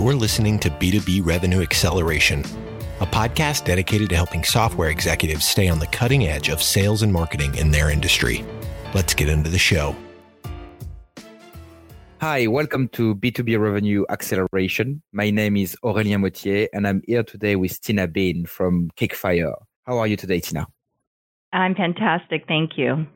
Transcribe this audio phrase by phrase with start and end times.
[0.00, 2.40] You're listening to B2B Revenue Acceleration,
[3.00, 7.12] a podcast dedicated to helping software executives stay on the cutting edge of sales and
[7.12, 8.42] marketing in their industry.
[8.94, 9.94] Let's get into the show.
[12.22, 15.02] Hi, welcome to B2B Revenue Acceleration.
[15.12, 19.52] My name is Aurélien Mottier, and I'm here today with Tina Bean from Kickfire.
[19.84, 20.66] How are you today, Tina?
[21.52, 22.46] I'm fantastic.
[22.48, 23.06] Thank you.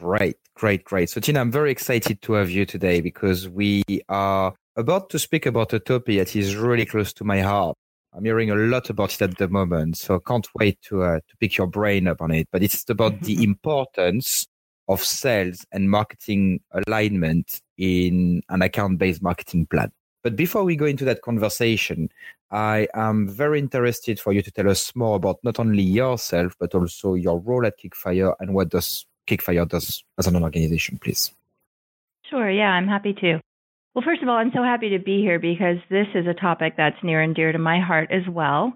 [0.00, 1.08] Great, great, great.
[1.08, 5.46] So, Tina, I'm very excited to have you today because we are about to speak
[5.46, 7.76] about a topic that is really close to my heart.
[8.12, 11.16] I'm hearing a lot about it at the moment, so I can't wait to uh,
[11.16, 12.48] to pick your brain up on it.
[12.52, 14.46] But it's about the importance
[14.88, 19.90] of sales and marketing alignment in an account-based marketing plan.
[20.22, 22.10] But before we go into that conversation,
[22.50, 26.74] I am very interested for you to tell us more about not only yourself but
[26.74, 31.32] also your role at Kickfire and what does Kickfire does as an organization, please.
[32.30, 33.40] Sure, yeah, I'm happy to.
[33.94, 36.74] Well, first of all, I'm so happy to be here because this is a topic
[36.76, 38.74] that's near and dear to my heart as well.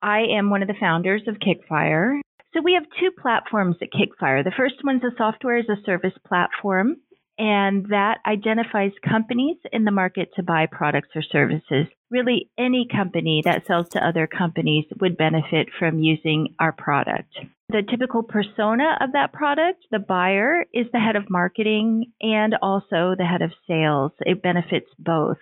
[0.00, 2.20] I am one of the founders of Kickfire.
[2.54, 4.44] So we have two platforms at Kickfire.
[4.44, 6.98] The first one's a software as a service platform,
[7.36, 11.86] and that identifies companies in the market to buy products or services.
[12.08, 17.36] Really, any company that sells to other companies would benefit from using our product.
[17.70, 23.14] The typical persona of that product, the buyer, is the head of marketing and also
[23.16, 24.10] the head of sales.
[24.20, 25.36] It benefits both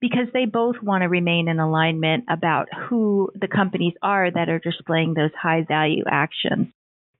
[0.00, 4.60] because they both want to remain in alignment about who the companies are that are
[4.60, 6.68] displaying those high value actions.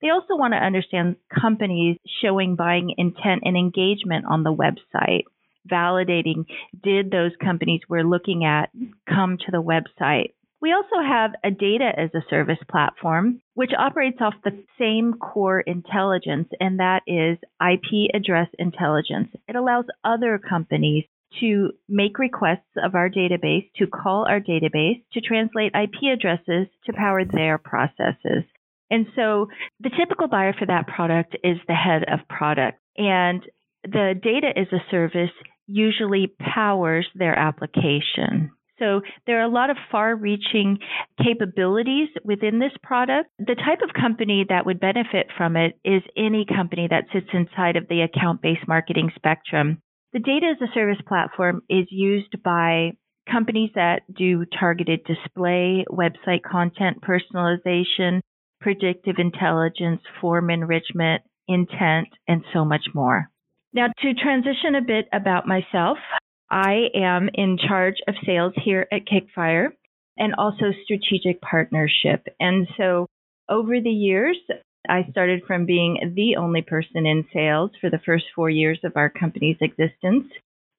[0.00, 5.24] They also want to understand companies showing buying intent and engagement on the website,
[5.68, 6.44] validating
[6.80, 8.70] did those companies we're looking at
[9.12, 10.30] come to the website.
[10.60, 15.60] We also have a data as a service platform, which operates off the same core
[15.60, 19.28] intelligence, and that is IP address intelligence.
[19.46, 21.04] It allows other companies
[21.40, 26.92] to make requests of our database, to call our database, to translate IP addresses to
[26.92, 28.44] power their processes.
[28.90, 29.48] And so
[29.80, 32.78] the typical buyer for that product is the head of product.
[32.96, 33.42] And
[33.84, 35.30] the data as a service
[35.66, 38.50] usually powers their application.
[38.78, 40.78] So there are a lot of far reaching
[41.22, 43.30] capabilities within this product.
[43.38, 47.76] The type of company that would benefit from it is any company that sits inside
[47.76, 49.82] of the account based marketing spectrum.
[50.12, 52.92] The data as a service platform is used by
[53.30, 58.20] companies that do targeted display, website content personalization,
[58.60, 63.30] predictive intelligence, form enrichment, intent, and so much more.
[63.72, 65.98] Now, to transition a bit about myself,
[66.50, 69.68] I am in charge of sales here at Kickfire
[70.16, 72.26] and also strategic partnership.
[72.40, 73.06] And so
[73.48, 74.36] over the years,
[74.88, 78.92] I started from being the only person in sales for the first four years of
[78.96, 80.24] our company's existence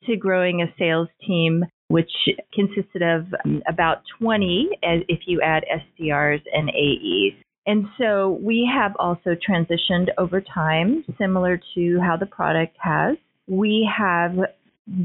[0.06, 2.12] to growing a sales team which
[2.54, 3.26] consisted of
[3.68, 5.64] about 20 if you add
[6.00, 7.44] SDRs and AEs.
[7.66, 13.18] And so we have also transitioned over time, similar to how the product has.
[13.48, 14.34] We have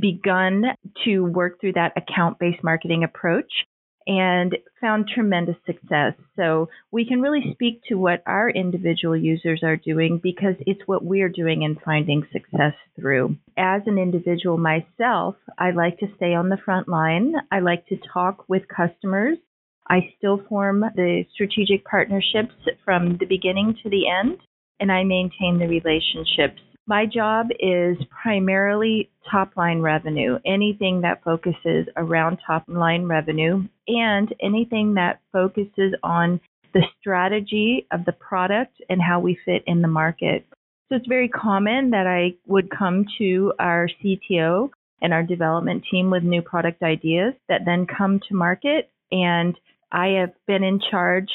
[0.00, 0.64] begun
[1.04, 3.50] to work through that account based marketing approach
[4.06, 6.12] and found tremendous success.
[6.36, 11.04] So we can really speak to what our individual users are doing because it's what
[11.04, 13.36] we're doing and finding success through.
[13.56, 17.34] As an individual myself, I like to stay on the front line.
[17.50, 19.38] I like to talk with customers
[19.88, 24.38] I still form the strategic partnerships from the beginning to the end,
[24.80, 26.60] and I maintain the relationships.
[26.86, 34.34] My job is primarily top line revenue, anything that focuses around top line revenue, and
[34.42, 36.40] anything that focuses on
[36.74, 40.44] the strategy of the product and how we fit in the market.
[40.88, 44.68] So it's very common that I would come to our CTO
[45.00, 49.56] and our development team with new product ideas that then come to market and
[49.92, 51.28] I have been in charge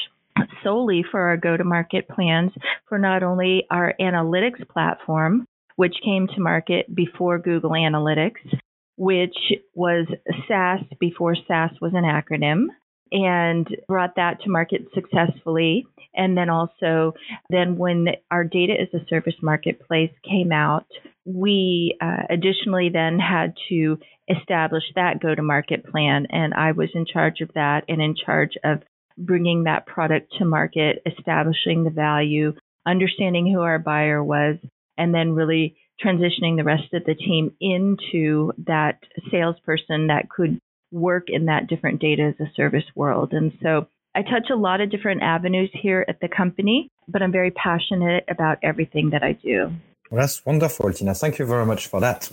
[0.62, 2.52] solely for our go to market plans
[2.88, 5.46] for not only our analytics platform,
[5.76, 8.58] which came to market before Google Analytics,
[8.96, 9.36] which
[9.74, 10.06] was
[10.46, 12.66] SaaS before SaaS was an acronym,
[13.12, 15.86] and brought that to market successfully.
[16.14, 17.14] And then also,
[17.48, 20.86] then when our data as a service marketplace came out,
[21.24, 23.98] we uh, additionally then had to
[24.28, 26.26] establish that go to market plan.
[26.30, 28.82] And I was in charge of that and in charge of
[29.18, 32.54] bringing that product to market, establishing the value,
[32.86, 34.56] understanding who our buyer was,
[34.96, 38.98] and then really transitioning the rest of the team into that
[39.30, 40.58] salesperson that could
[40.90, 43.32] work in that different data as a service world.
[43.32, 47.32] And so I touch a lot of different avenues here at the company, but I'm
[47.32, 49.72] very passionate about everything that I do.
[50.10, 51.14] Well, that's wonderful, Tina.
[51.14, 52.28] Thank you very much for that.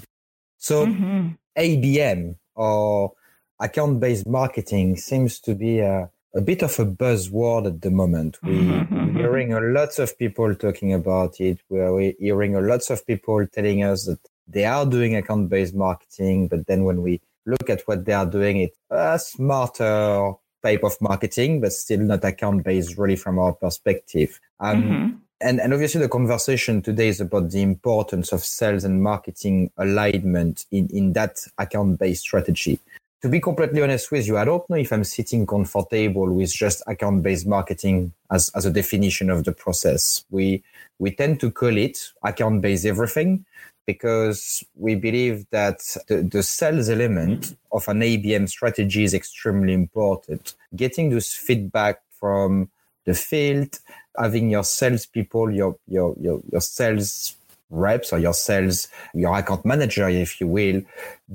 [0.57, 1.29] So, mm-hmm.
[1.57, 3.13] ABM or
[3.59, 8.37] account based marketing seems to be a, a bit of a buzzword at the moment.
[8.43, 11.59] We, we're hearing a lots of people talking about it.
[11.67, 16.47] We're hearing a lots of people telling us that they are doing account based marketing,
[16.47, 21.01] but then when we look at what they are doing, it's a smarter type of
[21.01, 24.39] marketing, but still not account based really from our perspective.
[24.59, 25.15] Um, mm-hmm.
[25.41, 30.65] and, and obviously the conversation today is about the importance of sales and marketing alignment
[30.71, 32.79] in, in that account based strategy.
[33.23, 36.83] To be completely honest with you, I don't know if I'm sitting comfortable with just
[36.85, 40.23] account based marketing as, as a definition of the process.
[40.29, 40.63] We,
[40.99, 43.45] we tend to call it account based everything
[43.87, 50.53] because we believe that the, the sales element of an ABM strategy is extremely important.
[50.75, 52.69] Getting this feedback from
[53.05, 53.79] the field,
[54.15, 57.35] having your salespeople, your, your, your, your sales
[57.69, 60.81] reps or your sales, your account manager, if you will,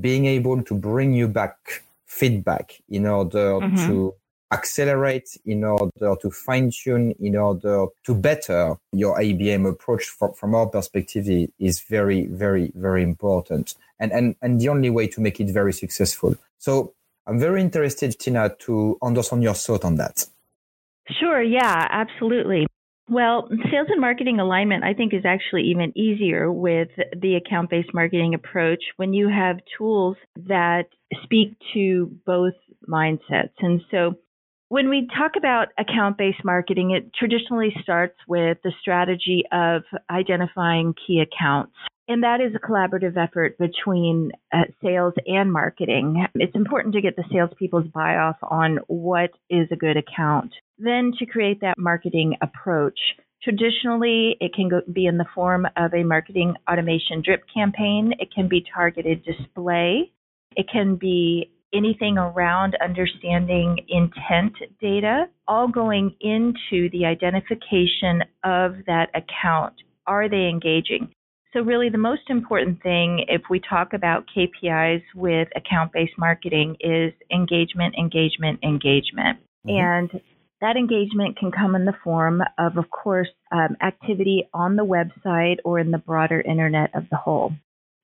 [0.01, 3.87] being able to bring you back feedback in order mm-hmm.
[3.87, 4.15] to
[4.53, 10.55] accelerate in order to fine tune, in order to better your ABM approach from, from
[10.55, 11.27] our perspective
[11.59, 13.75] is very, very, very important.
[13.99, 16.37] And, and, and the only way to make it very successful.
[16.59, 16.93] So
[17.27, 20.27] I'm very interested, Tina, to understand your thought on that.
[21.19, 21.43] Sure.
[21.43, 22.67] Yeah, absolutely.
[23.09, 26.89] Well, sales and marketing alignment, I think, is actually even easier with
[27.21, 30.85] the account based marketing approach when you have tools that
[31.25, 32.55] speak to both
[32.89, 33.53] mindsets.
[33.59, 34.15] And so
[34.69, 40.95] when we talk about account based marketing, it traditionally starts with the strategy of identifying
[41.07, 41.75] key accounts.
[42.09, 46.27] And that is a collaborative effort between uh, sales and marketing.
[46.35, 50.53] It's important to get the salespeople's buy off on what is a good account.
[50.79, 52.99] Then to create that marketing approach.
[53.43, 58.15] Traditionally, it can go, be in the form of a marketing automation drip campaign.
[58.19, 60.13] It can be targeted display.
[60.57, 69.09] It can be anything around understanding intent data, all going into the identification of that
[69.15, 69.75] account.
[70.07, 71.13] Are they engaging?
[71.53, 76.77] So, really, the most important thing if we talk about KPIs with account based marketing
[76.81, 79.39] is engagement, engagement, engagement.
[79.67, 79.71] Mm-hmm.
[79.71, 80.21] And
[80.63, 85.57] that engagement can come in the form of, of course, um, activity on the website
[85.65, 87.53] or in the broader internet of the whole.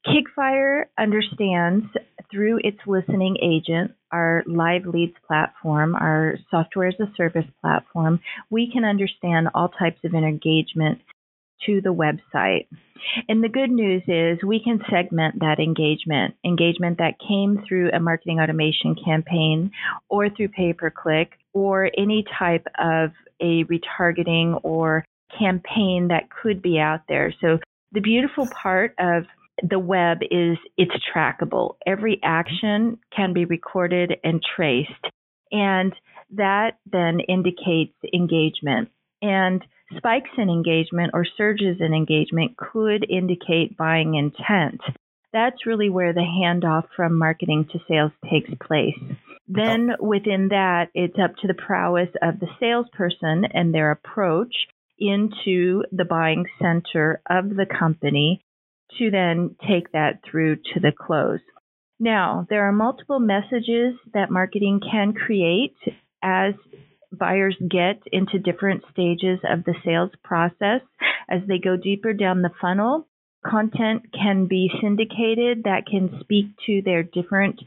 [0.06, 1.86] Kickfire understands
[2.30, 8.20] through its listening agent, our live leads platform, our software as a service platform,
[8.50, 11.00] we can understand all types of engagement
[11.66, 12.66] to the website.
[13.28, 18.00] And the good news is we can segment that engagement, engagement that came through a
[18.00, 19.70] marketing automation campaign
[20.08, 23.10] or through pay per click or any type of
[23.40, 25.04] a retargeting or
[25.38, 27.32] campaign that could be out there.
[27.40, 27.58] So
[27.92, 29.24] the beautiful part of
[29.68, 31.76] the web is it's trackable.
[31.86, 34.90] Every action can be recorded and traced.
[35.50, 35.94] And
[36.36, 38.90] that then indicates engagement.
[39.22, 39.64] And
[39.96, 44.80] spikes in engagement or surges in engagement could indicate buying intent.
[45.32, 48.98] That's really where the handoff from marketing to sales takes place.
[49.46, 54.54] Then within that, it's up to the prowess of the salesperson and their approach
[54.98, 58.42] into the buying center of the company
[58.98, 61.40] to then take that through to the close.
[62.00, 65.76] Now, there are multiple messages that marketing can create
[66.22, 66.54] as
[67.12, 70.80] buyers get into different stages of the sales process.
[71.28, 73.06] As they go deeper down the funnel,
[73.46, 77.60] content can be syndicated that can speak to their different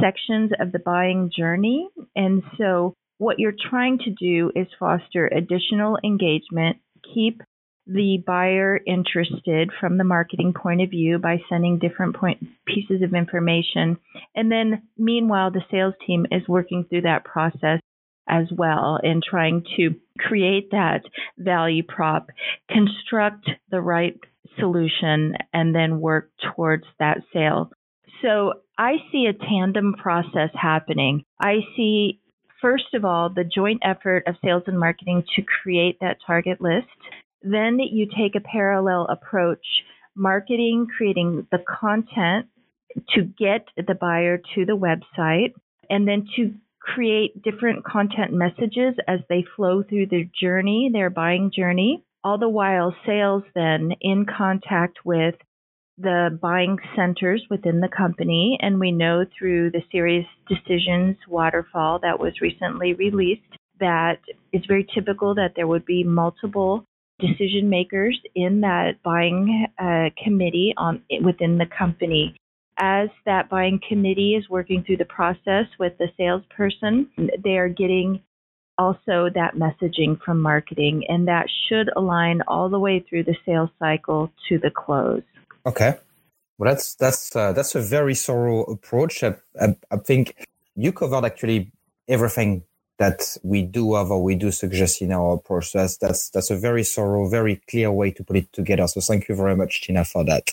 [0.00, 1.88] sections of the buying journey.
[2.14, 6.78] And so, what you're trying to do is foster additional engagement,
[7.14, 7.42] keep
[7.86, 13.14] the buyer interested from the marketing point of view by sending different point, pieces of
[13.14, 13.98] information.
[14.34, 17.80] And then, meanwhile, the sales team is working through that process
[18.28, 21.02] as well in trying to create that
[21.38, 22.28] value prop,
[22.70, 24.18] construct the right
[24.58, 27.70] solution, and then work towards that sale.
[28.22, 31.24] So I see a tandem process happening.
[31.40, 32.20] I see,
[32.60, 36.86] first of all, the joint effort of sales and marketing to create that target list
[37.44, 39.64] then you take a parallel approach,
[40.16, 42.46] marketing, creating the content
[43.14, 45.52] to get the buyer to the website,
[45.90, 46.54] and then to
[46.84, 52.04] create different content messages as they flow through their journey, their buying journey.
[52.22, 55.34] All the while, sales then in contact with
[55.98, 58.58] the buying centers within the company.
[58.60, 63.42] And we know through the series Decisions Waterfall that was recently released
[63.80, 64.18] that
[64.52, 66.84] it's very typical that there would be multiple
[67.18, 72.34] decision makers in that buying uh, committee on within the company.
[72.78, 77.08] As that buying committee is working through the process with the salesperson,
[77.42, 78.20] they are getting
[78.78, 83.70] also that messaging from marketing, and that should align all the way through the sales
[83.78, 85.22] cycle to the close.
[85.66, 85.94] Okay.
[86.58, 89.22] Well, that's that's uh, that's a very thorough approach.
[89.22, 91.72] I, I, I, think you covered actually
[92.06, 92.62] everything
[92.98, 95.96] that we do have or we do suggest in our process.
[95.96, 98.86] That's that's that's a very thorough, very clear way to put it together.
[98.86, 100.50] So thank you very much, Tina, for that.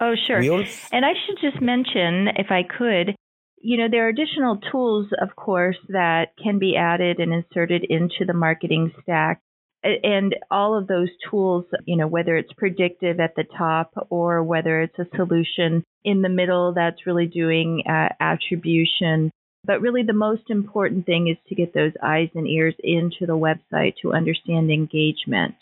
[0.00, 0.42] Oh, sure.
[0.42, 3.14] Also- and I should just mention, if I could,
[3.60, 8.24] you know, there are additional tools, of course, that can be added and inserted into
[8.26, 9.40] the marketing stack.
[9.82, 14.82] And all of those tools, you know, whether it's predictive at the top or whether
[14.82, 19.30] it's a solution in the middle that's really doing uh, attribution.
[19.64, 23.36] But really, the most important thing is to get those eyes and ears into the
[23.36, 25.54] website to understand engagement.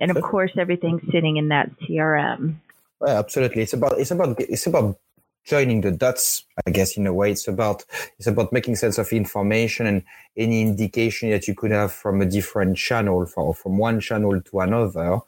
[0.00, 2.56] And of course, everything's sitting in that CRM.
[3.00, 3.62] Well, absolutely.
[3.62, 4.98] It's about it's about it's about
[5.44, 7.30] joining the dots, I guess, in a way.
[7.30, 7.84] It's about
[8.18, 10.02] it's about making sense of information and
[10.36, 14.60] any indication that you could have from a different channel, from from one channel to
[14.60, 15.20] another,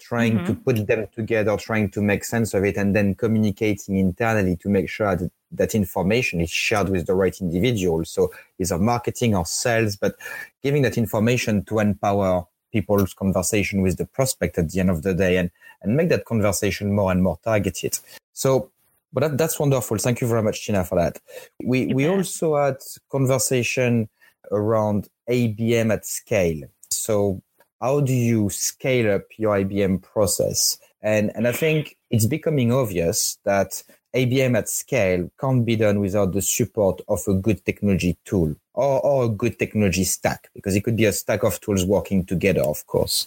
[0.00, 0.46] trying mm-hmm.
[0.46, 4.68] to put them together, trying to make sense of it, and then communicating internally to
[4.68, 8.04] make sure that that information is shared with the right individual.
[8.04, 10.16] So is either marketing or sales, but
[10.62, 15.14] giving that information to empower people's conversation with the prospect at the end of the
[15.14, 15.50] day and,
[15.82, 17.98] and make that conversation more and more targeted.
[18.32, 18.70] So
[19.12, 19.98] but that, that's wonderful.
[19.98, 21.18] Thank you very much, Tina, for that.
[21.62, 22.76] We we also had
[23.10, 24.08] conversation
[24.50, 26.62] around ABM at scale.
[26.90, 27.42] So
[27.80, 30.78] how do you scale up your ABM process?
[31.02, 33.82] And and I think it's becoming obvious that
[34.14, 39.00] ABM at scale can't be done without the support of a good technology tool or,
[39.00, 42.62] or a good technology stack, because it could be a stack of tools working together,
[42.62, 43.26] of course.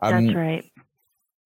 [0.00, 0.72] Um, That's right.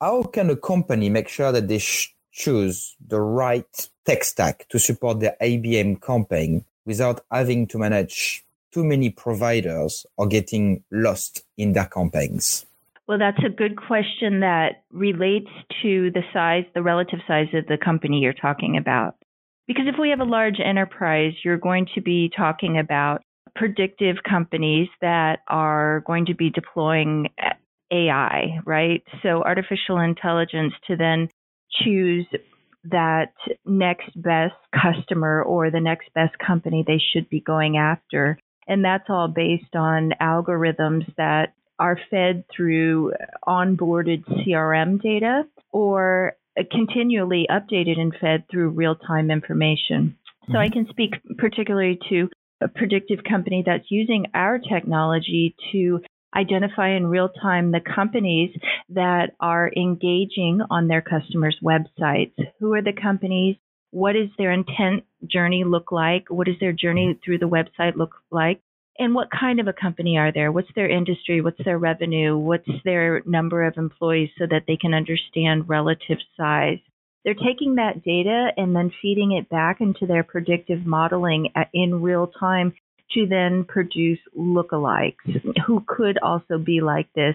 [0.00, 4.78] How can a company make sure that they sh- choose the right tech stack to
[4.78, 11.74] support their ABM campaign without having to manage too many providers or getting lost in
[11.74, 12.66] their campaigns?
[13.08, 15.50] Well, that's a good question that relates
[15.82, 19.16] to the size, the relative size of the company you're talking about.
[19.66, 23.22] Because if we have a large enterprise, you're going to be talking about
[23.54, 27.28] predictive companies that are going to be deploying
[27.92, 29.02] AI, right?
[29.22, 31.28] So artificial intelligence to then
[31.84, 32.26] choose
[32.84, 33.32] that
[33.64, 38.38] next best customer or the next best company they should be going after.
[38.66, 43.12] And that's all based on algorithms that are fed through
[43.44, 46.34] onboarded CRM data or
[46.70, 50.16] continually updated and fed through real time information.
[50.46, 50.58] So mm-hmm.
[50.58, 52.28] I can speak particularly to
[52.62, 56.00] a predictive company that's using our technology to
[56.36, 58.56] identify in real time the companies
[58.90, 62.36] that are engaging on their customers' websites.
[62.60, 63.56] Who are the companies?
[63.90, 66.26] What is their intent journey look like?
[66.30, 68.60] What does their journey through the website look like?
[69.02, 70.52] And what kind of a company are there?
[70.52, 71.40] What's their industry?
[71.40, 72.38] What's their revenue?
[72.38, 76.78] What's their number of employees so that they can understand relative size?
[77.24, 82.28] They're taking that data and then feeding it back into their predictive modeling in real
[82.28, 82.74] time
[83.14, 87.34] to then produce lookalikes who could also be like this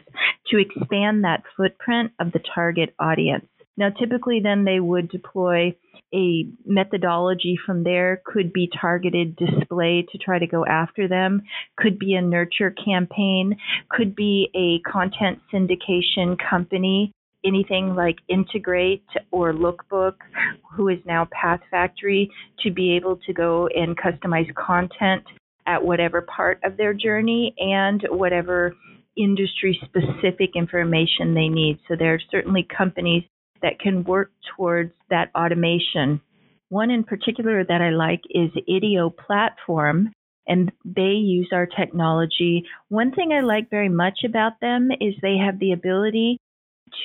[0.49, 3.45] to expand that footprint of the target audience.
[3.77, 5.75] Now, typically, then they would deploy
[6.13, 11.41] a methodology from there, could be targeted display to try to go after them,
[11.77, 13.55] could be a nurture campaign,
[13.89, 17.11] could be a content syndication company.
[17.45, 20.15] Anything like Integrate or Lookbook,
[20.73, 22.29] who is now PathFactory,
[22.63, 25.23] to be able to go and customize content
[25.67, 28.73] at whatever part of their journey and whatever
[29.15, 31.79] industry specific information they need.
[31.87, 33.23] So there are certainly companies
[33.61, 36.21] that can work towards that automation.
[36.69, 40.11] One in particular that I like is Idio Platform,
[40.47, 42.63] and they use our technology.
[42.89, 46.37] One thing I like very much about them is they have the ability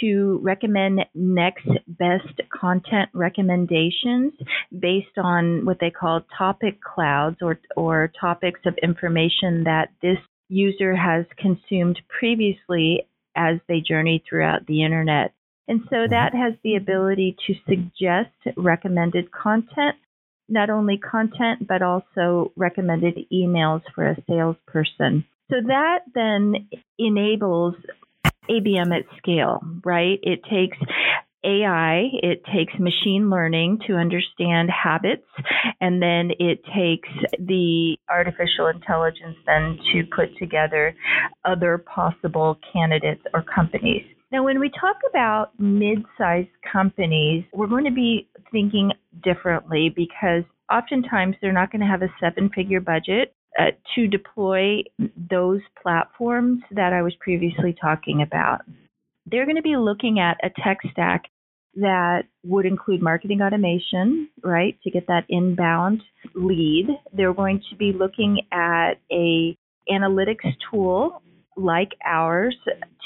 [0.00, 4.32] to recommend next best content recommendations
[4.78, 10.18] based on what they call topic clouds or, or topics of information that this
[10.49, 13.06] user has consumed previously
[13.37, 15.32] as they journey throughout the internet.
[15.69, 16.12] And so mm-hmm.
[16.12, 19.97] that has the ability to suggest recommended content,
[20.49, 25.25] not only content, but also recommended emails for a salesperson.
[25.50, 27.75] So that then enables
[28.49, 30.19] ABM at scale, right?
[30.23, 30.78] It takes
[31.45, 35.26] AI, it takes machine learning to understand habits,
[35.81, 40.95] and then it takes the artificial intelligence then to put together
[41.45, 44.04] other possible candidates or companies.
[44.32, 48.90] Now, when we talk about mid sized companies, we're going to be thinking
[49.22, 54.84] differently because oftentimes they're not going to have a seven figure budget uh, to deploy
[55.30, 58.62] those platforms that I was previously talking about.
[59.26, 61.24] They're going to be looking at a tech stack
[61.74, 66.02] that would include marketing automation, right, to get that inbound
[66.34, 66.88] lead.
[67.12, 69.56] They're going to be looking at a
[69.90, 71.22] analytics tool
[71.56, 72.56] like ours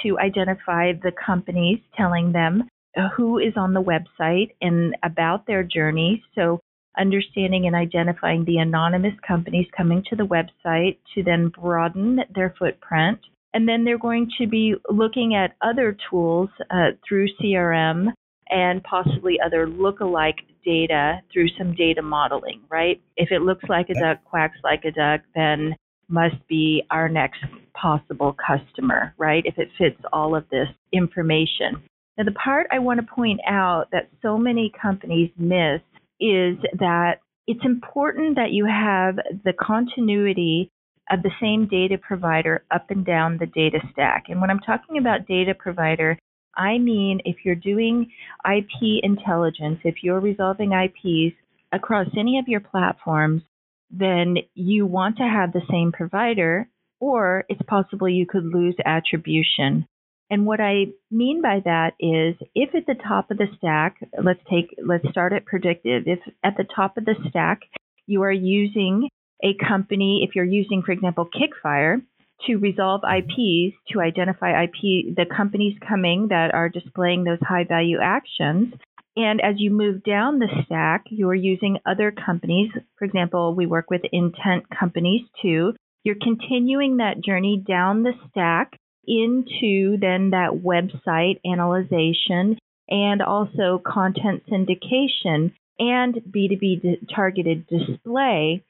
[0.03, 2.69] to identify the companies, telling them
[3.17, 6.23] who is on the website and about their journey.
[6.35, 6.61] So
[6.99, 13.19] understanding and identifying the anonymous companies coming to the website to then broaden their footprint.
[13.53, 18.13] And then they're going to be looking at other tools uh, through CRM
[18.49, 23.01] and possibly other look-alike data through some data modeling, right?
[23.17, 25.75] If it looks like a duck, quacks like a duck, then
[26.09, 27.41] must be our next
[27.75, 29.43] possible customer, right?
[29.45, 31.83] If it fits all of this information.
[32.17, 35.83] Now, the part I want to point out that so many companies miss
[36.19, 40.71] is that it's important that you have the continuity
[41.11, 44.25] of the same data provider up and down the data stack.
[44.29, 46.19] And when I'm talking about data provider,
[46.57, 48.11] I mean if you're doing
[48.45, 51.37] IP intelligence, if you're resolving IPs
[51.73, 53.43] across any of your platforms,
[53.91, 56.69] then you want to have the same provider,
[57.01, 59.87] or it's possible you could lose attribution.
[60.29, 64.41] And what I mean by that is if at the top of the stack, let's
[64.51, 66.05] take let's start at predictive.
[66.07, 67.61] If at the top of the stack
[68.07, 69.09] you are using
[69.45, 72.03] a company, if you're using, for example, Kickfire
[72.47, 73.19] to resolve mm-hmm.
[73.19, 78.75] IPs, to identify IP, the companies coming that are displaying those high value actions.
[79.17, 82.71] And as you move down the stack, you're using other companies.
[82.99, 85.75] For example, we work with intent companies too.
[86.05, 92.59] You're continuing that journey down the stack into then that website analyzation
[92.89, 98.65] and also content syndication and B2B targeted display,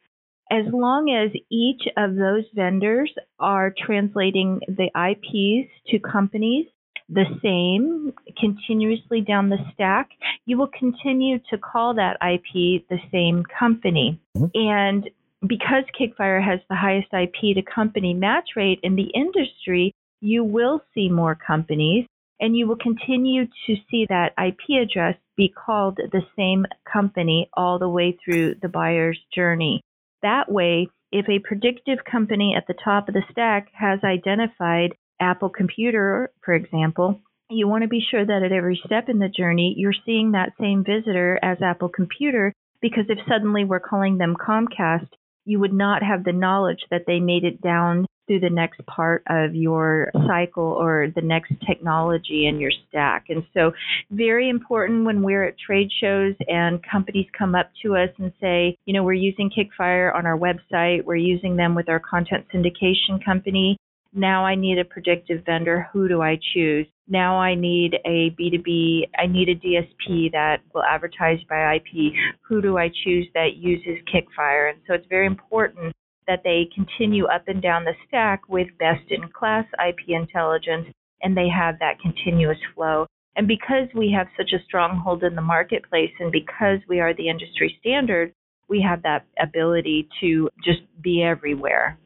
[0.50, 6.66] as long as each of those vendors are translating the IPs to companies
[7.08, 10.10] the same continuously down the stack,
[10.44, 14.20] you will continue to call that IP the same company.
[14.36, 14.46] Mm-hmm.
[14.54, 15.10] And
[15.46, 20.82] because Kickfire has the highest IP to company match rate in the industry, you will
[20.94, 22.06] see more companies
[22.40, 27.78] and you will continue to see that IP address be called the same company all
[27.78, 29.80] the way through the buyer's journey.
[30.22, 35.48] That way, if a predictive company at the top of the stack has identified Apple
[35.48, 39.74] Computer, for example, you want to be sure that at every step in the journey,
[39.76, 45.08] you're seeing that same visitor as Apple Computer because if suddenly we're calling them Comcast,
[45.44, 49.22] you would not have the knowledge that they made it down through the next part
[49.28, 53.26] of your cycle or the next technology in your stack.
[53.28, 53.70] And so,
[54.10, 58.76] very important when we're at trade shows and companies come up to us and say,
[58.84, 63.24] you know, we're using Kickfire on our website, we're using them with our content syndication
[63.24, 63.76] company.
[64.16, 65.88] Now I need a predictive vendor.
[65.92, 66.86] Who do I choose?
[67.06, 72.14] Now I need a B2B, I need a DSP that will advertise by IP.
[72.48, 74.70] Who do I choose that uses Kickfire?
[74.70, 75.94] And so it's very important
[76.26, 80.86] that they continue up and down the stack with best in class IP intelligence
[81.22, 83.06] and they have that continuous flow.
[83.36, 87.28] And because we have such a stronghold in the marketplace and because we are the
[87.28, 88.32] industry standard,
[88.68, 91.98] we have that ability to just be everywhere.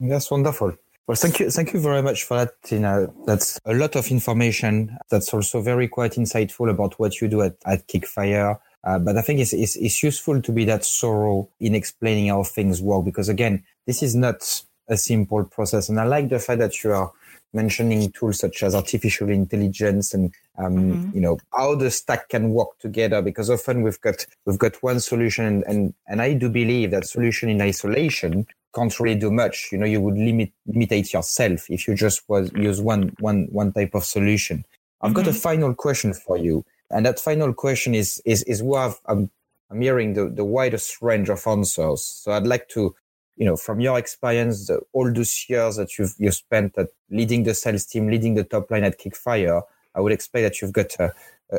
[0.00, 0.76] That's wonderful.
[1.06, 1.50] Well, thank you.
[1.50, 3.08] Thank you very much for that, Tina.
[3.26, 4.96] That's a lot of information.
[5.10, 9.22] That's also very quite insightful about what you do at, at Kickfire uh, but I
[9.22, 13.28] think it's, it's, it's useful to be that thorough in explaining how things work because
[13.28, 15.88] again, this is not a simple process.
[15.88, 17.12] And I like the fact that you are
[17.52, 21.10] mentioning tools such as artificial intelligence and um, mm-hmm.
[21.14, 25.00] you know how the stack can work together because often we've got we've got one
[25.00, 29.68] solution and, and and I do believe that solution in isolation can't really do much.
[29.72, 33.72] You know, you would limit limitate yourself if you just was use one one one
[33.72, 34.64] type of solution.
[35.00, 35.16] I've mm-hmm.
[35.16, 35.38] got a mm-hmm.
[35.38, 36.64] final question for you.
[36.90, 39.30] And that final question is is is where I'm,
[39.70, 42.02] I'm hearing the, the widest range of answers.
[42.02, 42.94] So I'd like to,
[43.36, 47.44] you know, from your experience, the, all those years that you've you spent at leading
[47.44, 49.62] the sales team, leading the top line at Kickfire,
[49.94, 51.12] I would expect that you've got a,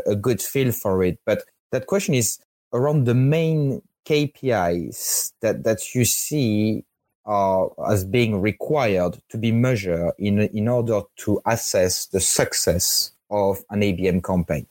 [0.06, 1.20] a good feel for it.
[1.26, 2.40] But that question is
[2.72, 6.86] around the main KPIs that that you see
[7.26, 13.64] are as being required to be measured in in order to assess the success of
[13.70, 14.68] an ABM campaign.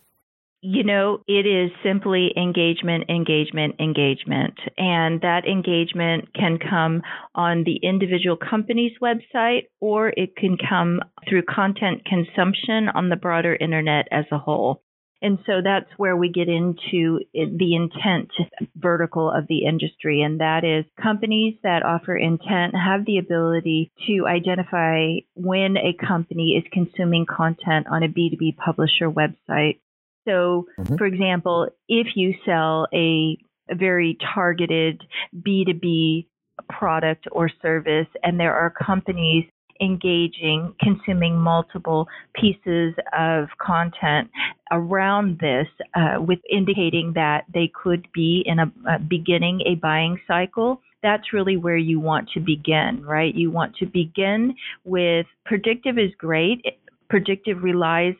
[0.64, 4.54] You know, it is simply engagement, engagement, engagement.
[4.78, 7.02] And that engagement can come
[7.34, 13.56] on the individual company's website or it can come through content consumption on the broader
[13.56, 14.84] internet as a whole.
[15.22, 18.30] And so that's where we get into the intent
[18.74, 20.20] vertical of the industry.
[20.20, 26.60] And that is companies that offer intent have the ability to identify when a company
[26.60, 29.78] is consuming content on a B2B publisher website.
[30.26, 30.96] So, mm-hmm.
[30.96, 33.38] for example, if you sell a,
[33.70, 35.02] a very targeted
[35.36, 36.26] B2B
[36.68, 39.44] product or service and there are companies
[39.82, 44.30] engaging, consuming multiple pieces of content
[44.70, 50.80] around this, uh, with indicating that they could be in a, beginning a buying cycle.
[51.02, 53.34] That's really where you want to begin, right?
[53.34, 56.64] You want to begin with predictive is great.
[57.10, 58.14] Predictive relies,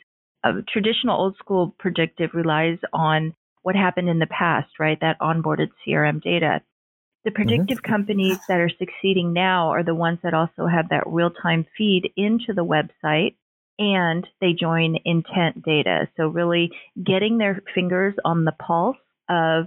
[0.45, 4.99] uh, traditional old school predictive relies on what happened in the past, right?
[5.01, 6.61] That onboarded CRM data.
[7.25, 7.37] The mm-hmm.
[7.37, 7.93] predictive mm-hmm.
[7.93, 12.13] companies that are succeeding now are the ones that also have that real time feed
[12.17, 13.37] into the website
[13.79, 16.09] and they join intent data.
[16.17, 16.71] So, really
[17.03, 18.97] getting their fingers on the pulse
[19.29, 19.67] of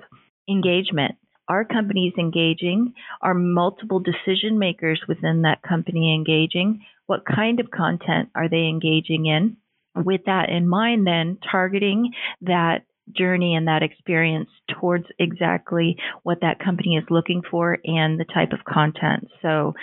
[0.50, 1.16] engagement.
[1.48, 2.94] Are companies engaging?
[3.22, 6.82] Are multiple decision makers within that company engaging?
[7.06, 9.58] What kind of content are they engaging in?
[9.96, 16.60] With that in mind, then targeting that journey and that experience towards exactly what that
[16.60, 19.28] company is looking for and the type of content.
[19.42, 19.74] So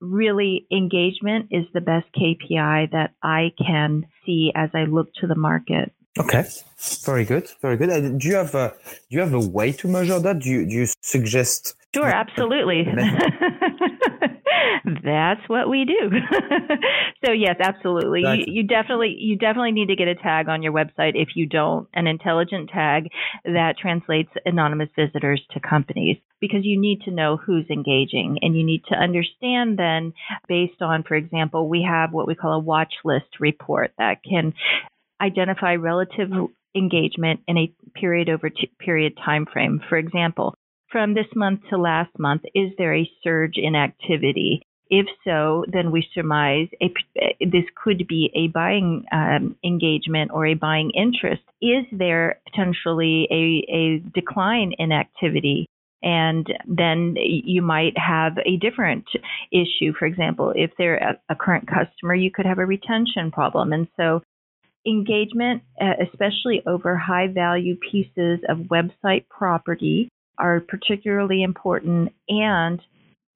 [0.00, 5.34] really engagement is the best KPI that I can see as I look to the
[5.34, 5.92] market.
[6.16, 6.44] Okay,
[7.04, 8.18] very good, very good.
[8.18, 8.72] Do you have a
[9.10, 10.38] do you have a way to measure that?
[10.38, 11.74] Do you do you suggest?
[11.92, 12.86] Sure, absolutely.
[14.84, 16.10] That's what we do.
[17.24, 18.20] so yes, absolutely.
[18.20, 21.46] You, you, definitely you definitely need to get a tag on your website if you
[21.46, 23.08] don't, an intelligent tag
[23.44, 28.64] that translates anonymous visitors to companies because you need to know who's engaging and you
[28.64, 30.12] need to understand then
[30.48, 34.52] based on for example, we have what we call a watch list report that can
[35.20, 36.30] identify relative
[36.74, 39.80] engagement in a period over t- period time frame.
[39.88, 40.54] For example,
[40.94, 44.62] from this month to last month, is there a surge in activity?
[44.88, 46.94] If so, then we surmise a,
[47.40, 51.42] this could be a buying um, engagement or a buying interest.
[51.60, 55.66] Is there potentially a, a decline in activity?
[56.00, 59.06] And then you might have a different
[59.50, 59.94] issue.
[59.98, 63.72] For example, if they're a, a current customer, you could have a retention problem.
[63.72, 64.22] And so
[64.86, 72.80] engagement, uh, especially over high value pieces of website property, are particularly important and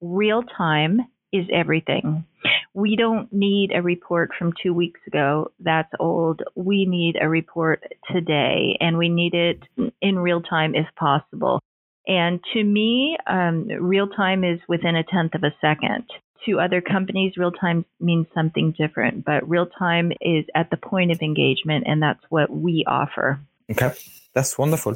[0.01, 2.25] real time is everything.
[2.73, 5.51] We don't need a report from two weeks ago.
[5.59, 6.41] That's old.
[6.55, 9.59] We need a report today, and we need it
[10.01, 11.59] in real time if possible.
[12.07, 16.05] And to me, um, real time is within a tenth of a second.
[16.45, 21.11] To other companies, real time means something different, but real time is at the point
[21.11, 23.39] of engagement, and that's what we offer.
[23.69, 23.91] Okay,
[24.33, 24.95] that's wonderful.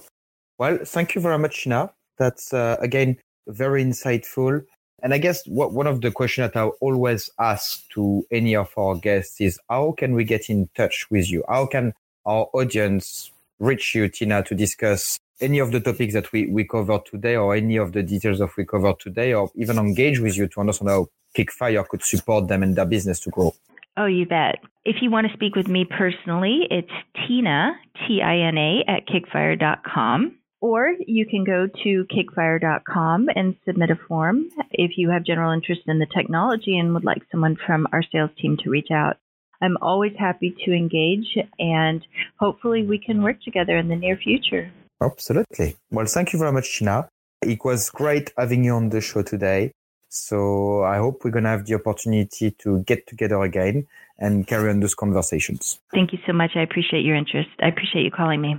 [0.57, 1.91] Well, thank you very much, Sheena.
[2.17, 4.63] That's uh, again very insightful.
[5.01, 8.69] And I guess what, one of the questions that I always ask to any of
[8.77, 11.43] our guests is how can we get in touch with you?
[11.49, 11.93] How can
[12.25, 17.05] our audience reach you, Tina, to discuss any of the topics that we, we covered
[17.05, 20.47] today or any of the details that we covered today or even engage with you
[20.47, 23.53] to understand how Kickfire could support them and their business to grow?
[23.97, 24.59] Oh, you bet.
[24.85, 26.91] If you want to speak with me personally, it's
[27.27, 27.73] Tina,
[28.07, 30.35] T I N A, at kickfire.com.
[30.63, 35.81] Or you can go to kickfire.com and submit a form if you have general interest
[35.87, 39.17] in the technology and would like someone from our sales team to reach out.
[39.61, 42.01] I'm always happy to engage and
[42.39, 44.71] hopefully we can work together in the near future.
[45.01, 45.75] Absolutely.
[45.91, 47.09] Well, thank you very much, Tina.
[47.41, 49.73] It was great having you on the show today.
[50.07, 53.85] So I hope we're going to have the opportunity to get together again
[54.17, 55.81] and carry on those conversations.
[55.93, 56.51] Thank you so much.
[56.55, 57.49] I appreciate your interest.
[57.61, 58.55] I appreciate you calling me.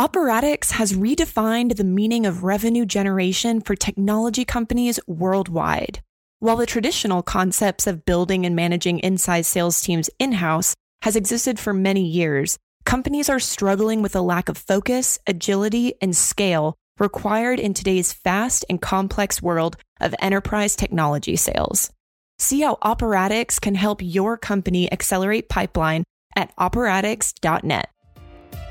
[0.00, 6.00] Operatix has redefined the meaning of revenue generation for technology companies worldwide.
[6.38, 11.58] While the traditional concepts of building and managing inside sales teams in house has existed
[11.58, 17.60] for many years, companies are struggling with a lack of focus, agility, and scale required
[17.60, 21.90] in today's fast and complex world of enterprise technology sales.
[22.38, 27.90] See how Operatix can help your company accelerate pipeline at operatix.net.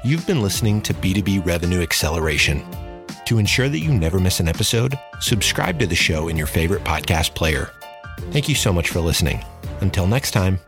[0.02, 2.66] You've been listening to B2B Revenue Acceleration.
[3.26, 6.86] To ensure that you never miss an episode, subscribe to the show in your favorite
[6.86, 7.72] podcast player.
[8.32, 9.44] Thank you so much for listening.
[9.82, 10.60] Until next time.